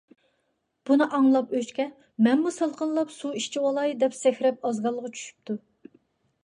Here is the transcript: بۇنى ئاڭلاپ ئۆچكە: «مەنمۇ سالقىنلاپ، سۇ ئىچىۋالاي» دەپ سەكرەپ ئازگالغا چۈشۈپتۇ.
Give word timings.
بۇنى 0.89 1.07
ئاڭلاپ 1.17 1.53
ئۆچكە: 1.59 1.85
«مەنمۇ 2.29 2.55
سالقىنلاپ، 2.57 3.15
سۇ 3.19 3.33
ئىچىۋالاي» 3.43 3.95
دەپ 4.05 4.19
سەكرەپ 4.25 4.69
ئازگالغا 4.71 5.15
چۈشۈپتۇ. 5.19 5.63